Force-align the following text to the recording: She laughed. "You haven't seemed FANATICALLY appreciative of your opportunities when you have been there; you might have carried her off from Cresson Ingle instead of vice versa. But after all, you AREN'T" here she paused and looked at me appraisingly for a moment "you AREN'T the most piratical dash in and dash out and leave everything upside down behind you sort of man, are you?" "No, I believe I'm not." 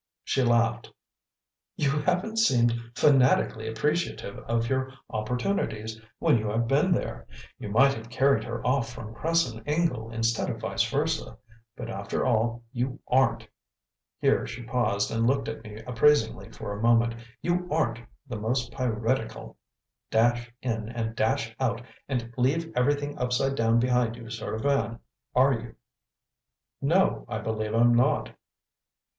She 0.23 0.41
laughed. 0.41 0.91
"You 1.75 1.91
haven't 1.99 2.37
seemed 2.37 2.73
FANATICALLY 2.95 3.67
appreciative 3.67 4.39
of 4.47 4.67
your 4.67 4.91
opportunities 5.11 6.01
when 6.17 6.39
you 6.39 6.47
have 6.49 6.67
been 6.67 6.91
there; 6.91 7.27
you 7.59 7.69
might 7.69 7.93
have 7.93 8.09
carried 8.09 8.43
her 8.43 8.65
off 8.65 8.91
from 8.91 9.13
Cresson 9.13 9.61
Ingle 9.67 10.11
instead 10.11 10.49
of 10.49 10.59
vice 10.59 10.81
versa. 10.89 11.37
But 11.75 11.91
after 11.91 12.25
all, 12.25 12.63
you 12.71 12.99
AREN'T" 13.11 13.47
here 14.19 14.47
she 14.47 14.63
paused 14.63 15.11
and 15.11 15.27
looked 15.27 15.47
at 15.47 15.61
me 15.63 15.79
appraisingly 15.85 16.49
for 16.49 16.71
a 16.73 16.81
moment 16.81 17.13
"you 17.43 17.67
AREN'T 17.71 17.99
the 18.27 18.37
most 18.37 18.71
piratical 18.71 19.55
dash 20.09 20.51
in 20.63 20.89
and 20.89 21.15
dash 21.15 21.55
out 21.59 21.79
and 22.09 22.33
leave 22.37 22.73
everything 22.75 23.19
upside 23.19 23.53
down 23.53 23.79
behind 23.79 24.15
you 24.15 24.31
sort 24.31 24.55
of 24.55 24.63
man, 24.63 24.97
are 25.35 25.53
you?" 25.53 25.75
"No, 26.81 27.23
I 27.29 27.37
believe 27.37 27.75
I'm 27.75 27.93
not." 27.93 28.31